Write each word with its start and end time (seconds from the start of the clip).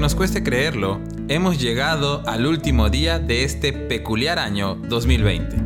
nos 0.00 0.14
cueste 0.14 0.42
creerlo, 0.42 1.00
hemos 1.28 1.58
llegado 1.58 2.22
al 2.26 2.46
último 2.46 2.90
día 2.90 3.18
de 3.18 3.44
este 3.44 3.72
peculiar 3.72 4.38
año 4.38 4.74
2020. 4.74 5.56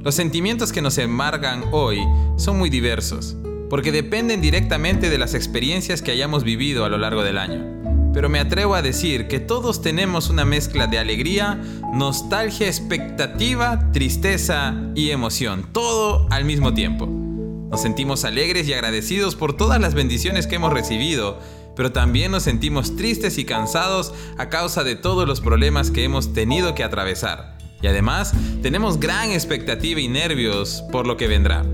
Los 0.00 0.14
sentimientos 0.14 0.72
que 0.72 0.82
nos 0.82 0.98
embargan 0.98 1.64
hoy 1.70 2.00
son 2.36 2.58
muy 2.58 2.70
diversos, 2.70 3.36
porque 3.70 3.92
dependen 3.92 4.40
directamente 4.40 5.10
de 5.10 5.18
las 5.18 5.34
experiencias 5.34 6.02
que 6.02 6.10
hayamos 6.10 6.42
vivido 6.42 6.84
a 6.84 6.88
lo 6.88 6.98
largo 6.98 7.22
del 7.22 7.38
año. 7.38 8.10
Pero 8.12 8.28
me 8.28 8.40
atrevo 8.40 8.74
a 8.74 8.82
decir 8.82 9.28
que 9.28 9.38
todos 9.38 9.80
tenemos 9.80 10.28
una 10.28 10.44
mezcla 10.44 10.86
de 10.86 10.98
alegría, 10.98 11.60
nostalgia, 11.92 12.66
expectativa, 12.66 13.92
tristeza 13.92 14.74
y 14.94 15.10
emoción, 15.10 15.68
todo 15.72 16.26
al 16.30 16.44
mismo 16.44 16.74
tiempo. 16.74 17.06
Nos 17.06 17.82
sentimos 17.82 18.24
alegres 18.24 18.66
y 18.68 18.72
agradecidos 18.72 19.36
por 19.36 19.56
todas 19.56 19.80
las 19.80 19.94
bendiciones 19.94 20.46
que 20.46 20.56
hemos 20.56 20.72
recibido, 20.72 21.38
pero 21.76 21.92
también 21.92 22.32
nos 22.32 22.42
sentimos 22.42 22.96
tristes 22.96 23.38
y 23.38 23.44
cansados 23.44 24.12
a 24.38 24.48
causa 24.48 24.82
de 24.82 24.96
todos 24.96 25.28
los 25.28 25.40
problemas 25.40 25.90
que 25.90 26.02
hemos 26.02 26.32
tenido 26.32 26.74
que 26.74 26.82
atravesar. 26.82 27.56
Y 27.82 27.86
además 27.86 28.32
tenemos 28.62 28.98
gran 28.98 29.30
expectativa 29.30 30.00
y 30.00 30.08
nervios 30.08 30.82
por 30.90 31.06
lo 31.06 31.16
que 31.16 31.28
vendrá. 31.28 31.64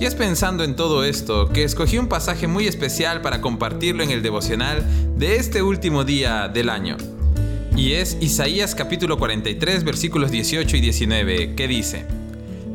Y 0.00 0.06
es 0.06 0.14
pensando 0.14 0.64
en 0.64 0.74
todo 0.74 1.04
esto 1.04 1.50
que 1.50 1.62
escogí 1.62 1.98
un 1.98 2.08
pasaje 2.08 2.48
muy 2.48 2.66
especial 2.66 3.20
para 3.20 3.40
compartirlo 3.40 4.02
en 4.02 4.10
el 4.10 4.22
devocional 4.22 4.84
de 5.16 5.36
este 5.36 5.62
último 5.62 6.04
día 6.04 6.48
del 6.48 6.68
año. 6.68 6.96
Y 7.76 7.92
es 7.92 8.16
Isaías 8.20 8.74
capítulo 8.74 9.18
43 9.18 9.84
versículos 9.84 10.30
18 10.30 10.76
y 10.76 10.80
19 10.80 11.54
que 11.54 11.68
dice, 11.68 12.06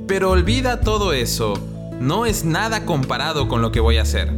Pero 0.07 0.31
olvida 0.31 0.81
todo 0.81 1.13
eso 1.13 1.53
no 1.99 2.25
es 2.25 2.45
nada 2.45 2.85
comparado 2.85 3.47
con 3.47 3.61
lo 3.61 3.71
que 3.71 3.79
voy 3.79 3.97
a 3.97 4.03
hacer, 4.03 4.31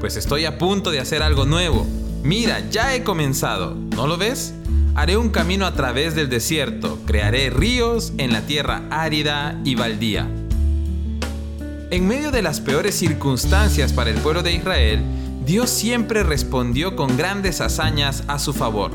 pues 0.00 0.16
estoy 0.16 0.44
a 0.44 0.58
punto 0.58 0.90
de 0.90 1.00
hacer 1.00 1.22
algo 1.22 1.44
nuevo. 1.44 1.86
Mira, 2.22 2.68
ya 2.70 2.94
he 2.94 3.04
comenzado, 3.04 3.74
¿no 3.74 4.06
lo 4.06 4.16
ves? 4.16 4.54
Haré 4.94 5.16
un 5.16 5.30
camino 5.30 5.66
a 5.66 5.74
través 5.74 6.14
del 6.14 6.28
desierto, 6.28 6.98
crearé 7.06 7.50
ríos 7.50 8.12
en 8.18 8.32
la 8.32 8.42
tierra 8.42 8.82
árida 8.90 9.60
y 9.64 9.74
baldía. 9.74 10.28
En 11.90 12.08
medio 12.08 12.30
de 12.30 12.42
las 12.42 12.60
peores 12.60 12.94
circunstancias 12.94 13.92
para 13.92 14.10
el 14.10 14.16
pueblo 14.16 14.42
de 14.42 14.52
Israel, 14.52 15.02
Dios 15.44 15.68
siempre 15.68 16.22
respondió 16.22 16.96
con 16.96 17.16
grandes 17.16 17.60
hazañas 17.60 18.24
a 18.26 18.38
su 18.38 18.52
favor. 18.52 18.92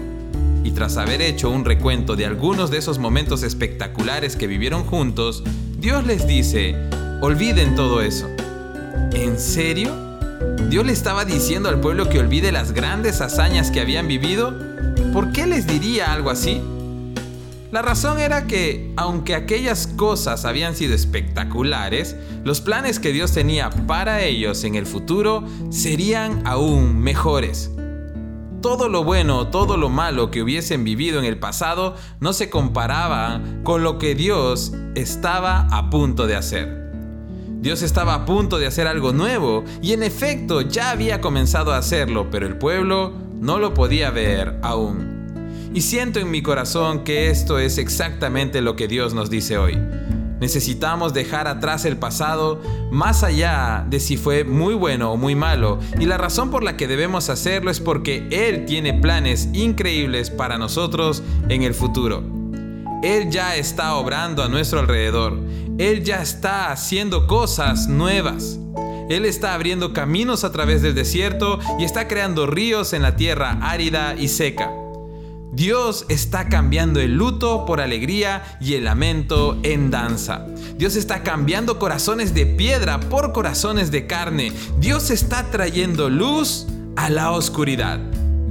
Y 0.63 0.71
tras 0.71 0.97
haber 0.97 1.21
hecho 1.21 1.49
un 1.49 1.65
recuento 1.65 2.15
de 2.15 2.25
algunos 2.25 2.71
de 2.71 2.77
esos 2.77 2.97
momentos 2.97 3.43
espectaculares 3.43 4.35
que 4.35 4.47
vivieron 4.47 4.83
juntos, 4.83 5.43
Dios 5.79 6.05
les 6.05 6.27
dice, 6.27 6.75
Olviden 7.21 7.75
todo 7.75 8.01
eso. 8.01 8.27
¿En 9.13 9.39
serio? 9.39 10.08
¿Dios 10.69 10.85
le 10.85 10.93
estaba 10.93 11.25
diciendo 11.25 11.69
al 11.69 11.79
pueblo 11.79 12.09
que 12.09 12.19
olvide 12.19 12.51
las 12.51 12.73
grandes 12.73 13.21
hazañas 13.21 13.71
que 13.71 13.81
habían 13.81 14.07
vivido? 14.07 14.53
¿Por 15.13 15.31
qué 15.31 15.47
les 15.47 15.65
diría 15.65 16.13
algo 16.13 16.29
así? 16.29 16.61
La 17.71 17.83
razón 17.83 18.19
era 18.19 18.47
que, 18.47 18.93
aunque 18.97 19.35
aquellas 19.35 19.85
cosas 19.85 20.45
habían 20.45 20.75
sido 20.75 20.95
espectaculares, 20.95 22.15
los 22.43 22.61
planes 22.61 22.99
que 22.99 23.11
Dios 23.11 23.31
tenía 23.31 23.69
para 23.69 24.21
ellos 24.23 24.63
en 24.63 24.75
el 24.75 24.87
futuro 24.87 25.43
serían 25.69 26.45
aún 26.47 26.97
mejores. 26.97 27.71
Todo 28.61 28.89
lo 28.89 29.03
bueno, 29.03 29.47
todo 29.47 29.77
lo 29.77 29.89
malo 29.89 30.31
que 30.31 30.41
hubiesen 30.41 30.83
vivido 30.83 31.19
en 31.19 31.25
el 31.25 31.37
pasado 31.39 31.95
no 32.19 32.33
se 32.33 32.49
comparaba 32.49 33.41
con 33.63 33.83
lo 33.83 33.99
que 33.99 34.15
Dios 34.15 34.73
estaba 34.95 35.67
a 35.71 35.89
punto 35.89 36.25
de 36.27 36.35
hacer. 36.35 36.78
Dios 37.59 37.81
estaba 37.81 38.13
a 38.13 38.25
punto 38.25 38.57
de 38.57 38.67
hacer 38.67 38.87
algo 38.87 39.11
nuevo 39.11 39.65
y 39.81 39.91
en 39.91 40.01
efecto 40.01 40.61
ya 40.61 40.91
había 40.91 41.19
comenzado 41.19 41.73
a 41.73 41.77
hacerlo, 41.77 42.29
pero 42.31 42.47
el 42.47 42.57
pueblo 42.57 43.11
no 43.41 43.59
lo 43.59 43.73
podía 43.73 44.11
ver 44.11 44.57
aún. 44.61 45.69
Y 45.73 45.81
siento 45.81 46.19
en 46.19 46.31
mi 46.31 46.41
corazón 46.41 47.03
que 47.03 47.29
esto 47.29 47.59
es 47.59 47.77
exactamente 47.77 48.61
lo 48.61 48.77
que 48.77 48.87
Dios 48.87 49.13
nos 49.13 49.29
dice 49.29 49.57
hoy. 49.57 49.77
Necesitamos 50.39 51.13
dejar 51.13 51.49
atrás 51.49 51.83
el 51.83 51.97
pasado 51.97 52.61
más 52.91 53.23
allá 53.23 53.85
de 53.89 53.99
si 53.99 54.15
fue 54.15 54.45
muy 54.45 54.73
bueno 54.73 55.11
o 55.11 55.17
muy 55.17 55.35
malo. 55.35 55.79
Y 55.99 56.05
la 56.05 56.17
razón 56.17 56.49
por 56.49 56.63
la 56.63 56.77
que 56.77 56.87
debemos 56.87 57.29
hacerlo 57.29 57.71
es 57.71 57.81
porque 57.81 58.25
Él 58.31 58.65
tiene 58.65 58.93
planes 58.93 59.49
increíbles 59.51 60.29
para 60.29 60.57
nosotros 60.57 61.23
en 61.49 61.63
el 61.63 61.73
futuro. 61.73 62.23
Él 63.03 63.29
ya 63.29 63.57
está 63.57 63.95
obrando 63.95 64.43
a 64.43 64.47
nuestro 64.47 64.79
alrededor. 64.79 65.37
Él 65.79 66.03
ya 66.03 66.21
está 66.21 66.71
haciendo 66.71 67.25
cosas 67.25 67.87
nuevas. 67.87 68.59
Él 69.09 69.23
está 69.23 69.53
abriendo 69.53 69.93
caminos 69.93 70.43
a 70.43 70.51
través 70.51 70.81
del 70.81 70.93
desierto 70.93 71.57
y 71.79 71.85
está 71.85 72.09
creando 72.09 72.45
ríos 72.45 72.91
en 72.91 73.01
la 73.01 73.15
tierra 73.15 73.57
árida 73.61 74.13
y 74.15 74.27
seca. 74.27 74.71
Dios 75.53 76.05
está 76.09 76.49
cambiando 76.49 76.99
el 76.99 77.15
luto 77.15 77.65
por 77.65 77.79
alegría 77.79 78.57
y 78.59 78.73
el 78.73 78.83
lamento 78.83 79.57
en 79.63 79.89
danza. 79.89 80.45
Dios 80.77 80.97
está 80.97 81.23
cambiando 81.23 81.79
corazones 81.79 82.33
de 82.33 82.45
piedra 82.45 82.99
por 82.99 83.31
corazones 83.31 83.89
de 83.89 84.05
carne. 84.05 84.51
Dios 84.79 85.09
está 85.09 85.49
trayendo 85.49 86.09
luz 86.09 86.67
a 86.97 87.09
la 87.09 87.31
oscuridad. 87.31 87.99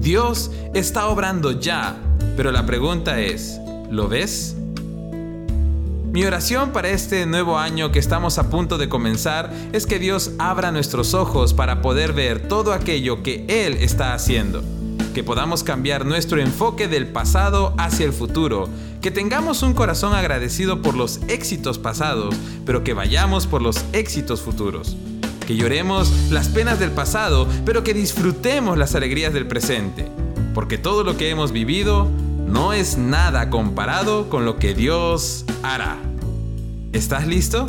Dios 0.01 0.51
está 0.73 1.09
obrando 1.09 1.53
ya. 1.61 1.95
Pero 2.39 2.53
la 2.53 2.65
pregunta 2.65 3.21
es, 3.21 3.61
¿lo 3.91 4.09
ves? 4.09 4.57
Mi 6.11 6.25
oración 6.25 6.73
para 6.73 6.89
este 6.89 7.27
nuevo 7.27 7.59
año 7.59 7.93
que 7.93 7.99
estamos 7.99 8.39
a 8.39 8.49
punto 8.49 8.79
de 8.79 8.89
comenzar 8.89 9.53
es 9.75 9.85
que 9.85 9.99
Dios 9.99 10.33
abra 10.39 10.73
nuestros 10.73 11.13
ojos 11.13 11.53
para 11.53 11.83
poder 11.83 12.15
ver 12.15 12.49
todo 12.49 12.73
aquello 12.73 13.23
que 13.23 13.45
Él 13.47 13.75
está 13.75 14.15
haciendo. 14.15 14.63
Que 15.13 15.23
podamos 15.23 15.65
cambiar 15.65 16.07
nuestro 16.07 16.41
enfoque 16.41 16.89
del 16.89 17.09
pasado 17.09 17.75
hacia 17.77 18.07
el 18.07 18.15
futuro. 18.15 18.71
Que 19.03 19.11
tengamos 19.11 19.63
un 19.63 19.75
corazón 19.75 20.15
agradecido 20.15 20.81
por 20.81 20.95
los 20.95 21.21
éxitos 21.29 21.79
pasados, 21.79 22.35
pero 22.65 22.83
que 22.83 22.95
vayamos 22.95 23.47
por 23.47 23.61
los 23.61 23.85
éxitos 23.93 24.41
futuros. 24.41 24.97
Que 25.47 25.57
lloremos 25.57 26.11
las 26.31 26.49
penas 26.49 26.81
del 26.81 26.91
pasado, 26.91 27.47
pero 27.67 27.85
que 27.85 27.93
disfrutemos 27.93 28.79
las 28.79 28.95
alegrías 28.95 29.35
del 29.35 29.47
presente. 29.47 30.11
Porque 30.55 30.79
todo 30.79 31.05
lo 31.05 31.19
que 31.19 31.29
hemos 31.29 31.53
vivido 31.53 32.09
no 32.49 32.73
es 32.73 32.97
nada 32.97 33.51
comparado 33.51 34.29
con 34.31 34.45
lo 34.45 34.57
que 34.57 34.75
Dios 34.75 35.45
hará. 35.63 35.99
¿Estás 36.93 37.27
listo? 37.27 37.67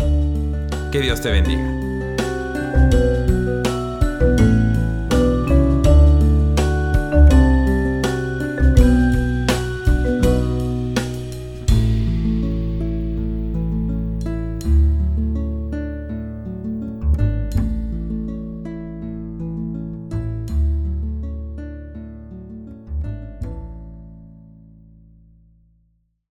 Que 0.91 1.01
Dios 1.01 1.21
te 1.21 1.29
bendiga. 1.29 1.88